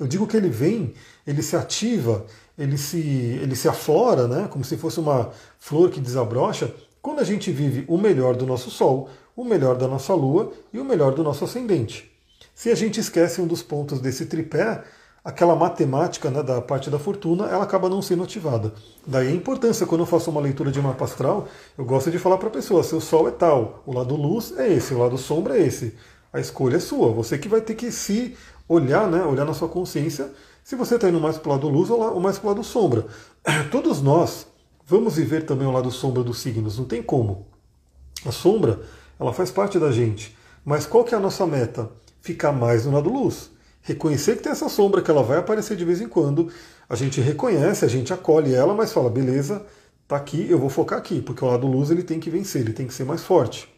[0.00, 0.94] eu digo que ele vem,
[1.26, 2.24] ele se ativa,
[2.58, 7.24] ele se, ele se aflora, né, como se fosse uma flor que desabrocha, quando a
[7.24, 11.14] gente vive o melhor do nosso Sol, o melhor da nossa Lua e o melhor
[11.14, 12.10] do nosso ascendente.
[12.54, 14.84] Se a gente esquece um dos pontos desse tripé,
[15.24, 18.72] aquela matemática né, da parte da fortuna, ela acaba não sendo ativada.
[19.06, 22.38] Daí a importância, quando eu faço uma leitura de mapa astral, eu gosto de falar
[22.38, 25.58] para a pessoa, seu Sol é tal, o lado luz é esse, o lado sombra
[25.58, 25.94] é esse.
[26.32, 28.36] A escolha é sua, você que vai ter que se
[28.68, 30.30] olhar, né, olhar na sua consciência
[30.64, 33.06] se você está indo mais para o lado luz ou mais para o lado sombra.
[33.70, 34.46] Todos nós
[34.86, 37.46] vamos viver também o lado sombra dos signos, não tem como.
[38.24, 38.80] A sombra,
[39.20, 40.34] ela faz parte da gente.
[40.64, 41.90] Mas qual que é a nossa meta?
[42.22, 43.50] Ficar mais no lado luz.
[43.82, 46.50] Reconhecer que tem essa sombra, que ela vai aparecer de vez em quando.
[46.88, 49.64] A gente reconhece, a gente acolhe ela, mas fala, beleza,
[50.08, 52.72] tá aqui, eu vou focar aqui, porque o lado luz ele tem que vencer, ele
[52.72, 53.68] tem que ser mais forte.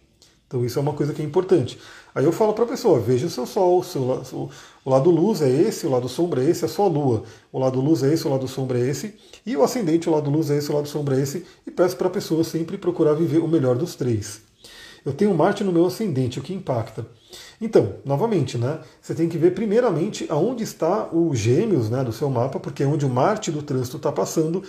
[0.47, 1.77] Então isso é uma coisa que é importante.
[2.15, 4.51] Aí eu falo para a pessoa, veja o seu sol, o, seu,
[4.87, 7.25] o lado luz é esse, o lado sombra é esse, é só a lua.
[7.51, 9.17] O lado luz é esse, o lado sombra é esse.
[9.45, 11.45] E o ascendente, o lado luz é esse, o lado sombra é esse.
[11.67, 14.43] E peço para a pessoa sempre procurar viver o melhor dos três.
[15.05, 17.05] Eu tenho Marte no meu ascendente, o que impacta.
[17.61, 22.31] Então, novamente, né, você tem que ver primeiramente aonde está o gêmeos né, do seu
[22.31, 24.63] mapa, porque é onde o Marte do trânsito está passando.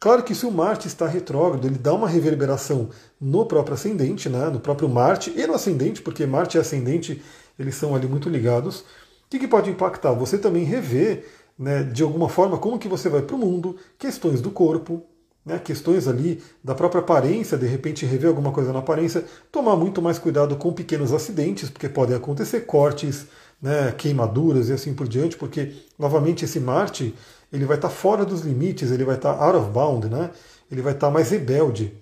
[0.00, 2.88] Claro que se o Marte está retrógrado, ele dá uma reverberação
[3.20, 7.22] no próprio ascendente, né, no próprio Marte e no ascendente, porque Marte e ascendente
[7.58, 8.82] eles são ali muito ligados.
[9.28, 10.12] O que, que pode impactar?
[10.14, 11.26] Você também rever,
[11.58, 15.02] né, de alguma forma, como que você vai para o mundo, questões do corpo,
[15.44, 20.00] né, questões ali da própria aparência, de repente rever alguma coisa na aparência, tomar muito
[20.00, 23.26] mais cuidado com pequenos acidentes, porque podem acontecer cortes,
[23.60, 27.14] né, queimaduras e assim por diante, porque novamente esse Marte
[27.52, 30.30] ele vai estar fora dos limites, ele vai estar out of bound, né?
[30.70, 31.92] ele vai estar mais rebelde.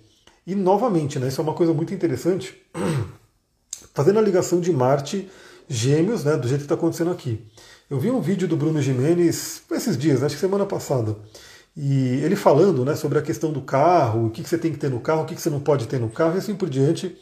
[0.45, 2.55] E novamente, né, isso é uma coisa muito interessante,
[3.93, 5.29] fazendo a ligação de Marte,
[5.69, 7.45] Gêmeos, né, do jeito que está acontecendo aqui.
[7.89, 11.15] Eu vi um vídeo do Bruno Jimenez esses dias, acho que semana passada,
[11.75, 14.79] e ele falando né, sobre a questão do carro, o que, que você tem que
[14.79, 16.67] ter no carro, o que, que você não pode ter no carro e assim por
[16.67, 17.15] diante.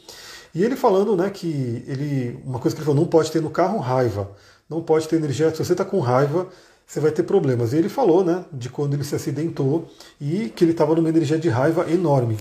[0.54, 3.50] E ele falando né, que ele, uma coisa que ele falou, não pode ter no
[3.50, 4.30] carro raiva,
[4.70, 5.50] não pode ter energia.
[5.50, 6.48] Se você está com raiva,
[6.86, 7.74] você vai ter problemas.
[7.74, 11.38] E ele falou né, de quando ele se acidentou e que ele estava numa energia
[11.38, 12.38] de raiva enorme.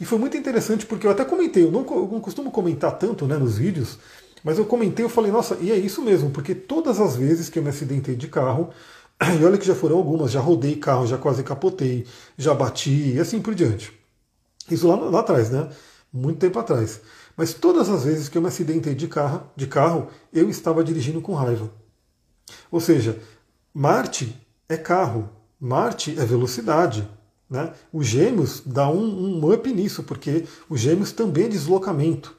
[0.00, 3.26] E foi muito interessante porque eu até comentei, eu não, eu não costumo comentar tanto
[3.26, 3.98] né, nos vídeos,
[4.44, 7.58] mas eu comentei, eu falei, nossa, e é isso mesmo, porque todas as vezes que
[7.58, 8.70] eu me acidentei de carro,
[9.40, 13.20] e olha que já foram algumas, já rodei carro, já quase capotei, já bati e
[13.20, 13.92] assim por diante.
[14.70, 15.68] Isso lá, lá atrás, né?
[16.12, 17.00] Muito tempo atrás.
[17.36, 21.20] Mas todas as vezes que eu me acidentei de carro, de carro, eu estava dirigindo
[21.20, 21.70] com raiva.
[22.70, 23.18] Ou seja,
[23.72, 24.36] Marte
[24.68, 25.28] é carro,
[25.60, 27.08] Marte é velocidade.
[27.48, 27.72] Né?
[27.92, 32.36] O Gêmeos dá um, um up nisso, porque o Gêmeos também é deslocamento.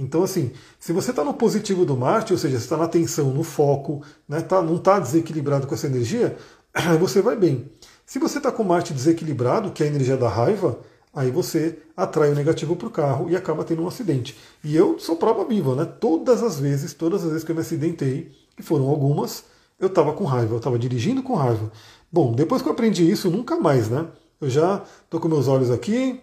[0.00, 3.34] Então, assim, se você está no positivo do Marte, ou seja, você está na atenção,
[3.34, 6.38] no foco, né, tá, não está desequilibrado com essa energia,
[6.98, 7.70] você vai bem.
[8.06, 10.80] Se você está com Marte desequilibrado, que é a energia da raiva,
[11.12, 14.36] aí você atrai o negativo para o carro e acaba tendo um acidente.
[14.64, 15.84] E eu sou prova viva, né?
[15.84, 19.44] Todas as vezes, todas as vezes que eu me acidentei, que foram algumas,
[19.78, 21.70] eu estava com raiva, eu estava dirigindo com raiva.
[22.10, 24.06] Bom, depois que eu aprendi isso, nunca mais, né?
[24.40, 26.20] Eu já estou com meus olhos aqui,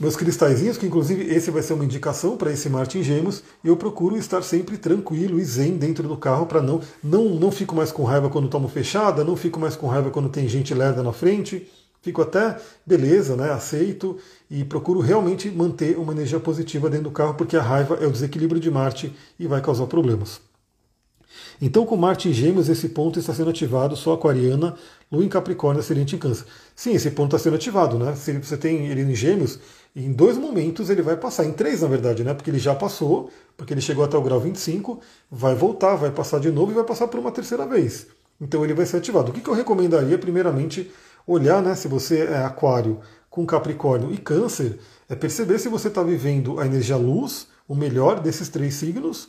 [0.00, 3.76] meus cristalzinhos, que inclusive esse vai ser uma indicação para esse Marte em Gêmeos, eu
[3.76, 7.92] procuro estar sempre tranquilo e zen dentro do carro para não, não não fico mais
[7.92, 11.12] com raiva quando tomo fechada, não fico mais com raiva quando tem gente lerda na
[11.12, 14.16] frente, fico até beleza, né, aceito
[14.50, 18.10] e procuro realmente manter uma energia positiva dentro do carro, porque a raiva é o
[18.10, 20.49] desequilíbrio de Marte e vai causar problemas.
[21.60, 24.74] Então, com Marte em Gêmeos, esse ponto está sendo ativado, só Aquariana,
[25.10, 26.44] Lua em Capricórnio, Ascendente em Câncer.
[26.74, 28.14] Sim, esse ponto está sendo ativado, né?
[28.14, 29.58] Se você tem ele em Gêmeos,
[29.94, 32.32] em dois momentos ele vai passar, em três na verdade, né?
[32.32, 36.40] Porque ele já passou, porque ele chegou até o grau 25, vai voltar, vai passar
[36.40, 38.06] de novo e vai passar por uma terceira vez.
[38.40, 39.30] Então ele vai ser ativado.
[39.30, 40.90] O que, que eu recomendaria, primeiramente,
[41.26, 41.74] olhar, né?
[41.74, 46.66] Se você é Aquário com Capricórnio e Câncer, é perceber se você está vivendo a
[46.66, 49.28] energia luz, o melhor desses três signos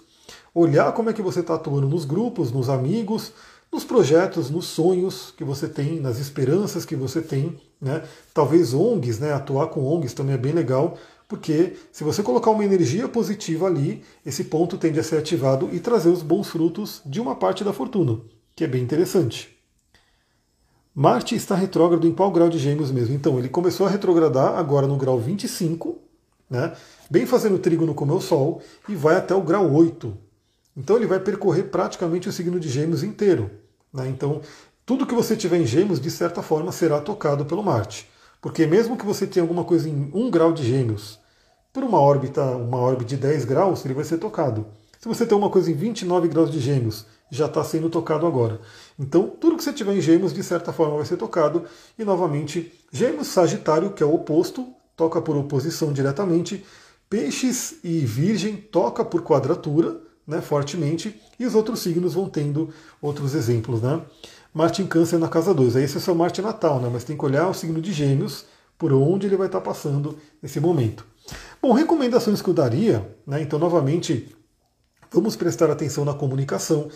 [0.53, 3.33] olhar como é que você está atuando nos grupos, nos amigos,
[3.71, 7.57] nos projetos, nos sonhos que você tem, nas esperanças que você tem.
[7.79, 8.03] Né?
[8.33, 9.33] Talvez ONGs, né?
[9.33, 14.03] atuar com ONGs também é bem legal, porque se você colocar uma energia positiva ali,
[14.25, 17.71] esse ponto tende a ser ativado e trazer os bons frutos de uma parte da
[17.71, 18.19] fortuna,
[18.53, 19.57] que é bem interessante.
[20.93, 23.15] Marte está retrógrado em qual grau de gêmeos mesmo?
[23.15, 25.97] Então, ele começou a retrogradar agora no grau 25,
[26.49, 26.73] né?
[27.09, 30.13] bem fazendo trígono com o meu Sol, e vai até o grau 8,
[30.81, 33.51] então ele vai percorrer praticamente o signo de Gêmeos inteiro.
[33.93, 34.09] Né?
[34.09, 34.41] Então,
[34.83, 38.09] tudo que você tiver em Gêmeos, de certa forma, será tocado pelo Marte.
[38.41, 41.19] Porque mesmo que você tenha alguma coisa em 1 grau de Gêmeos,
[41.71, 44.65] por uma órbita, uma órbita de 10 graus, ele vai ser tocado.
[44.99, 48.59] Se você tem uma coisa em 29 graus de Gêmeos, já está sendo tocado agora.
[48.97, 51.63] Então, tudo que você tiver em Gêmeos, de certa forma, vai ser tocado.
[51.97, 54.67] E novamente, Gêmeos, Sagitário, que é o oposto,
[54.97, 56.65] toca por oposição diretamente.
[57.07, 62.69] Peixes e Virgem toca por quadratura né, fortemente, e os outros signos vão tendo
[63.01, 63.81] outros exemplos.
[63.81, 64.01] Né?
[64.53, 67.03] Marte em Câncer na casa 2, aí esse é o seu Marte natal, né, mas
[67.03, 68.45] tem que olhar o signo de Gêmeos,
[68.77, 71.05] por onde ele vai estar passando nesse momento.
[71.61, 74.33] Bom, recomendações que eu daria, né, então novamente,
[75.11, 76.87] vamos prestar atenção na comunicação,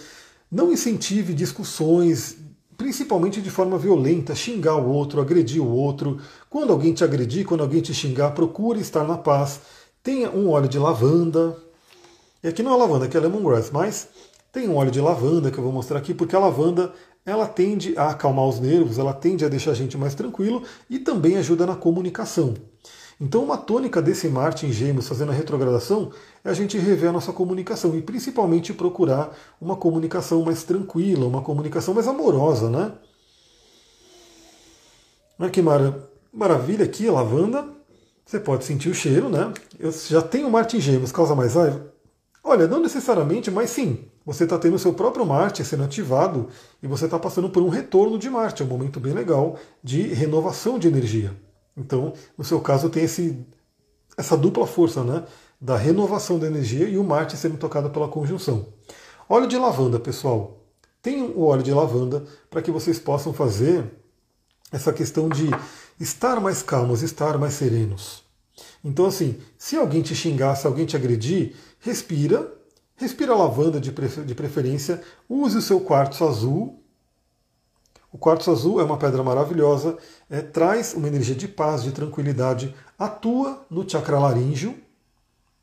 [0.49, 2.37] não incentive discussões,
[2.77, 6.19] principalmente de forma violenta, xingar o outro, agredir o outro.
[6.49, 9.59] Quando alguém te agredir, quando alguém te xingar, procure estar na paz.
[10.01, 11.57] Tenha um óleo de lavanda,
[12.45, 14.07] e aqui não é lavanda, aqui é lemongrass, mas
[14.53, 16.93] tem um óleo de lavanda que eu vou mostrar aqui, porque a lavanda
[17.25, 20.99] ela tende a acalmar os nervos, ela tende a deixar a gente mais tranquilo e
[20.99, 22.53] também ajuda na comunicação.
[23.19, 26.11] Então, uma tônica desse Marte em Gêmeos fazendo a retrogradação
[26.43, 31.41] é a gente rever a nossa comunicação e principalmente procurar uma comunicação mais tranquila, uma
[31.41, 32.91] comunicação mais amorosa, né?
[35.39, 35.63] Olha que
[36.31, 37.67] maravilha aqui, a lavanda.
[38.23, 39.51] Você pode sentir o cheiro, né?
[39.79, 41.94] Eu já tenho Marte em Gêmeos, causa mais raiva?
[42.47, 46.47] Olha, não necessariamente, mas sim, você está tendo o seu próprio Marte sendo ativado
[46.81, 48.61] e você está passando por um retorno de Marte.
[48.61, 51.35] É um momento bem legal de renovação de energia.
[51.75, 53.43] Então, no seu caso, tem esse,
[54.15, 55.23] essa dupla força, né?
[55.59, 58.67] Da renovação da energia e o Marte sendo tocado pela conjunção.
[59.27, 60.63] Óleo de lavanda, pessoal.
[61.01, 63.91] Tem o óleo de lavanda para que vocês possam fazer
[64.71, 65.49] essa questão de
[65.99, 68.23] estar mais calmos, estar mais serenos.
[68.83, 71.55] Então, assim, se alguém te xingar, se alguém te agredir,
[71.85, 72.51] respira,
[72.95, 76.81] respira lavanda de, preferência, use o seu quartzo azul.
[78.11, 79.95] O quartzo azul é uma pedra maravilhosa,
[80.27, 84.75] é, traz uma energia de paz, de tranquilidade, atua no chakra laríngeo,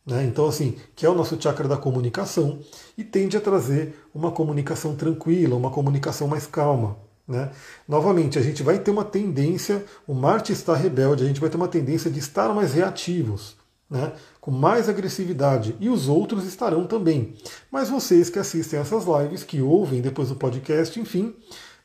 [0.06, 0.22] né?
[0.24, 2.60] então assim, que é o nosso chakra da comunicação,
[2.96, 6.98] e tende a trazer uma comunicação tranquila, uma comunicação mais calma.
[7.26, 7.50] Né?
[7.88, 11.56] Novamente, a gente vai ter uma tendência, o Marte está rebelde, a gente vai ter
[11.56, 13.56] uma tendência de estar mais reativos,
[13.92, 14.12] né?
[14.40, 17.34] com mais agressividade, e os outros estarão também.
[17.70, 21.34] Mas vocês que assistem essas lives, que ouvem depois do podcast, enfim,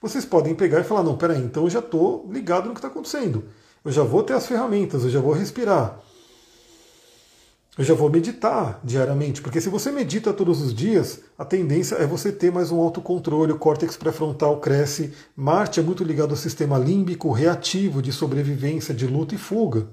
[0.02, 2.88] vocês podem pegar e falar: não, peraí, então eu já estou ligado no que está
[2.88, 3.43] acontecendo.
[3.86, 6.00] Eu já vou ter as ferramentas, eu já vou respirar.
[7.78, 12.08] Eu já vou meditar diariamente, porque se você medita todos os dias, a tendência é
[12.08, 15.13] você ter mais um autocontrole, o córtex pré-frontal cresce.
[15.36, 19.88] Marte é muito ligado ao sistema límbico reativo de sobrevivência, de luta e fuga.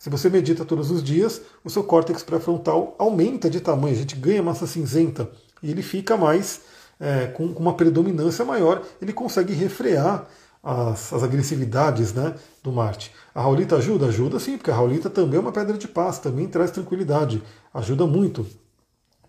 [0.00, 4.16] Se você medita todos os dias, o seu córtex pré-frontal aumenta de tamanho, a gente
[4.16, 5.30] ganha massa cinzenta
[5.62, 6.62] e ele fica mais
[6.98, 10.26] é, com uma predominância maior, ele consegue refrear
[10.62, 13.12] as, as, agressividades né, do Marte.
[13.34, 14.06] A Raulita ajuda?
[14.06, 17.42] Ajuda sim, porque a Raulita também é uma pedra de paz, também traz tranquilidade,
[17.74, 18.46] ajuda muito.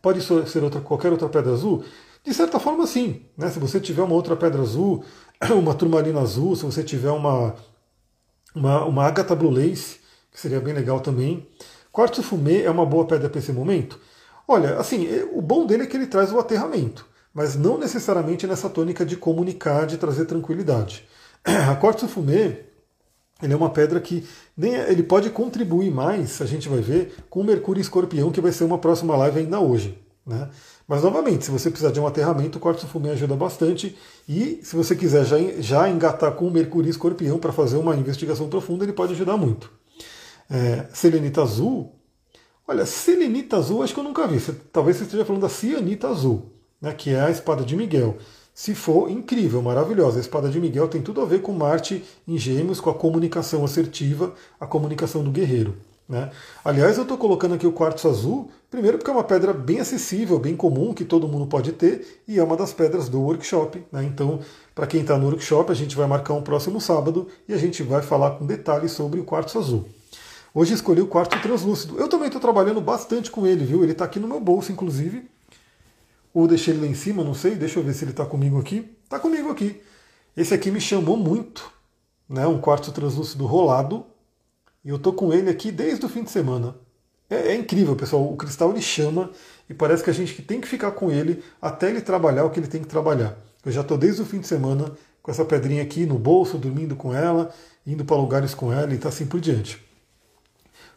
[0.02, 1.84] Pode ser outra, qualquer outra pedra azul?
[2.24, 3.24] De certa forma, sim.
[3.38, 3.50] Né?
[3.50, 5.04] Se você tiver uma outra pedra azul,
[5.54, 7.56] uma turmalina azul, se você tiver uma,
[8.56, 10.00] uma, uma Blue Lace,
[10.32, 11.48] que seria bem legal também.
[11.92, 14.00] Quartzo fumê é uma boa pedra para esse momento?
[14.48, 18.70] Olha, assim, o bom dele é que ele traz o aterramento, mas não necessariamente nessa
[18.70, 21.08] tônica de comunicar, de trazer tranquilidade.
[21.44, 22.66] A quartzo fumê,
[23.42, 27.44] ele é uma pedra que nem ele pode contribuir mais, a gente vai ver, com
[27.44, 29.98] Mercúrio Escorpião, que vai ser uma próxima live ainda hoje.
[30.26, 30.50] Né?
[30.88, 33.98] Mas novamente, se você precisar de um aterramento, o quartzo fumê ajuda bastante.
[34.28, 38.48] E se você quiser já, já engatar com o Mercúrio Escorpião para fazer uma investigação
[38.50, 39.72] profunda, ele pode ajudar muito.
[40.54, 41.96] É, selenita azul,
[42.68, 44.38] olha, selenita azul acho que eu nunca vi.
[44.38, 48.18] Você, talvez você esteja falando da cianita azul, né, que é a espada de Miguel.
[48.54, 50.18] Se for, incrível, maravilhosa.
[50.18, 53.64] A espada de Miguel tem tudo a ver com Marte em Gêmeos, com a comunicação
[53.64, 55.78] assertiva, a comunicação do guerreiro.
[56.08, 56.30] Né?
[56.66, 60.38] Aliás, eu estou colocando aqui o quartzo azul, primeiro porque é uma pedra bem acessível,
[60.38, 63.82] bem comum, que todo mundo pode ter, e é uma das pedras do workshop.
[63.90, 64.04] Né?
[64.04, 64.42] Então,
[64.76, 67.82] para quem está no workshop, a gente vai marcar um próximo sábado e a gente
[67.84, 69.86] vai falar com detalhes sobre o quartzo azul.
[70.54, 71.98] Hoje escolhi o quartzo translúcido.
[71.98, 73.84] Eu também estou trabalhando bastante com ele, viu?
[73.84, 75.30] Ele está aqui no meu bolso, inclusive.
[76.34, 77.56] Ou deixei ele lá em cima, não sei.
[77.56, 78.92] Deixa eu ver se ele está comigo aqui.
[79.04, 79.82] Está comigo aqui.
[80.36, 81.72] Esse aqui me chamou muito,
[82.28, 82.46] né?
[82.48, 84.06] Um quartzo translúcido rolado.
[84.84, 86.76] E eu tô com ele aqui desde o fim de semana.
[87.30, 88.30] É, é, incrível, pessoal.
[88.30, 89.32] O cristal ele chama
[89.70, 92.60] e parece que a gente tem que ficar com ele até ele trabalhar o que
[92.60, 93.38] ele tem que trabalhar.
[93.66, 94.92] Eu já estou desde o fim de semana
[95.24, 97.54] com essa pedrinha aqui no bolso, dormindo com ela,
[97.88, 99.91] indo para lugares com ela e tá assim por diante.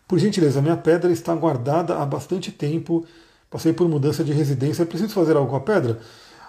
[0.07, 3.07] Por gentileza, minha pedra está guardada há bastante tempo
[3.55, 6.01] passei por mudança de residência, preciso fazer algo com a pedra?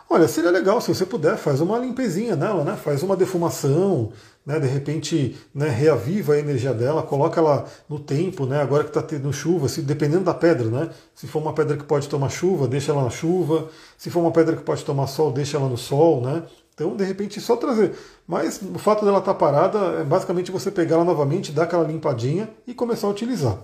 [0.10, 2.76] Olha, seria legal se você puder, faz uma limpezinha nela, né?
[2.76, 4.12] Faz uma defumação,
[4.44, 4.60] né?
[4.60, 8.60] De repente, né, reaviva a energia dela, coloca ela no tempo, né?
[8.60, 10.90] Agora que está tendo chuva, se, dependendo da pedra, né?
[11.14, 13.70] Se for uma pedra que pode tomar chuva, deixa ela na chuva.
[13.96, 16.42] Se for uma pedra que pode tomar sol, deixa ela no sol, né?
[16.76, 17.94] Então, de repente, só trazer.
[18.28, 21.88] Mas o fato dela estar tá parada é basicamente você pegar ela novamente, dar aquela
[21.88, 23.58] limpadinha e começar a utilizar.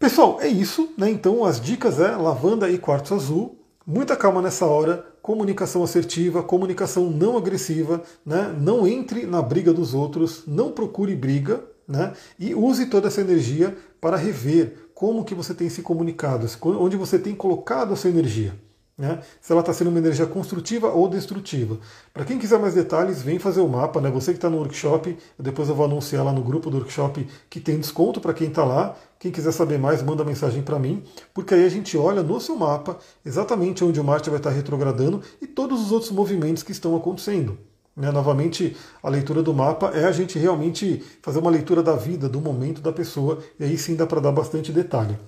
[0.00, 1.08] Pessoal, é isso, né?
[1.08, 3.56] Então as dicas é lavanda e quartzo azul.
[3.86, 8.52] Muita calma nessa hora, comunicação assertiva, comunicação não agressiva, né?
[8.60, 12.14] Não entre na briga dos outros, não procure briga, né?
[12.36, 17.16] E use toda essa energia para rever como que você tem se comunicado, onde você
[17.16, 18.54] tem colocado a sua energia.
[19.02, 19.18] Né?
[19.40, 21.76] Se ela está sendo uma energia construtiva ou destrutiva.
[22.14, 24.00] Para quem quiser mais detalhes, vem fazer o mapa.
[24.00, 24.08] Né?
[24.12, 27.58] Você que está no workshop, depois eu vou anunciar lá no grupo do workshop que
[27.58, 28.94] tem desconto para quem está lá.
[29.18, 31.02] Quem quiser saber mais, manda mensagem para mim,
[31.34, 35.20] porque aí a gente olha no seu mapa exatamente onde o Marte vai estar retrogradando
[35.40, 37.58] e todos os outros movimentos que estão acontecendo.
[37.96, 38.12] Né?
[38.12, 42.40] Novamente, a leitura do mapa é a gente realmente fazer uma leitura da vida, do
[42.40, 45.18] momento da pessoa, e aí sim dá para dar bastante detalhe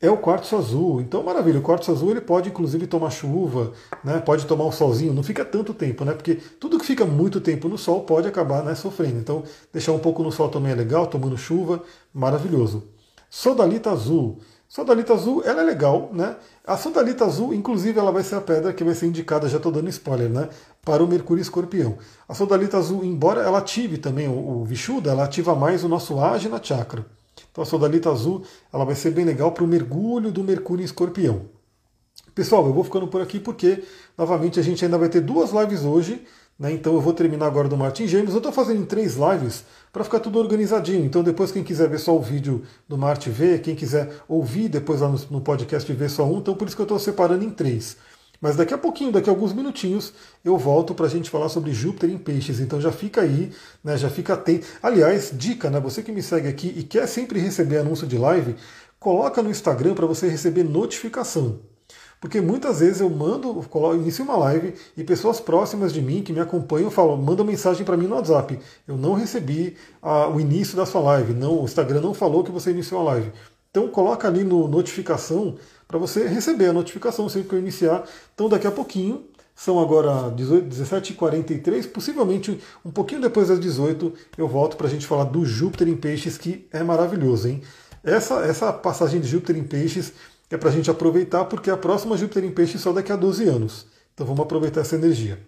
[0.00, 1.00] é o quartzo azul.
[1.00, 3.72] Então, maravilha, o quartzo azul ele pode inclusive tomar chuva,
[4.04, 4.18] né?
[4.18, 6.12] pode tomar um solzinho, não fica tanto tempo, né?
[6.12, 9.18] Porque tudo que fica muito tempo no sol pode acabar né, sofrendo.
[9.18, 9.42] Então,
[9.72, 11.82] deixar um pouco no sol também é legal, tomando chuva,
[12.12, 12.84] maravilhoso.
[13.30, 14.38] Sodalita azul.
[14.68, 16.36] Sodalita azul, ela é legal, né?
[16.66, 19.70] A sodalita azul, inclusive, ela vai ser a pedra que vai ser indicada, já estou
[19.70, 20.48] dando spoiler, né?
[20.84, 21.96] Para o Mercúrio Escorpião.
[22.28, 26.18] A sodalita azul, embora ela ative também o, o Vishuddha, ela ativa mais o nosso
[26.18, 27.06] Ajna Chakra.
[27.56, 31.46] Então a sodalita azul, ela vai ser bem legal para o mergulho do Mercúrio Escorpião.
[32.34, 33.82] Pessoal, eu vou ficando por aqui porque,
[34.16, 36.22] novamente, a gente ainda vai ter duas lives hoje.
[36.58, 36.72] Né?
[36.72, 38.32] Então eu vou terminar agora do Martin Gêmeos.
[38.32, 41.06] Eu estou fazendo em três lives para ficar tudo organizadinho.
[41.06, 45.00] Então depois quem quiser ver só o vídeo do Marte vê, quem quiser ouvir depois
[45.00, 46.40] lá no, no podcast ver só um.
[46.40, 47.96] Então por isso que eu estou separando em três.
[48.40, 50.12] Mas daqui a pouquinho, daqui a alguns minutinhos,
[50.44, 52.60] eu volto para a gente falar sobre Júpiter em peixes.
[52.60, 54.66] Então já fica aí, né, já fica atento.
[54.82, 58.56] Aliás, dica, né, você que me segue aqui e quer sempre receber anúncio de live,
[58.98, 61.60] coloca no Instagram para você receber notificação.
[62.20, 63.64] Porque muitas vezes eu mando,
[63.94, 67.96] inicio uma live e pessoas próximas de mim que me acompanham falam, mandam mensagem para
[67.96, 68.58] mim no WhatsApp.
[68.88, 72.50] Eu não recebi a, o início da sua live, não, o Instagram não falou que
[72.50, 73.32] você iniciou a live.
[73.70, 75.56] Então coloca ali no notificação
[75.86, 78.04] para você receber a notificação sempre que eu iniciar.
[78.34, 79.24] Então daqui a pouquinho,
[79.54, 85.24] são agora 17h43, possivelmente um pouquinho depois das 18 eu volto para a gente falar
[85.24, 87.62] do Júpiter em Peixes, que é maravilhoso, hein?
[88.04, 90.12] Essa, essa passagem de Júpiter em Peixes
[90.50, 93.48] é para a gente aproveitar, porque a próxima Júpiter em Peixe só daqui a 12
[93.48, 93.86] anos.
[94.14, 95.38] Então vamos aproveitar essa energia.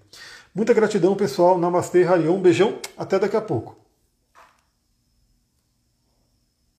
[0.55, 1.59] Muita gratidão, pessoal.
[1.59, 2.35] Namastê, Harion.
[2.35, 2.79] Um beijão.
[2.97, 3.88] Até daqui a pouco.